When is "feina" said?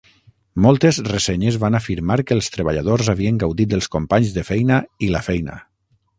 4.51-4.81, 5.31-5.61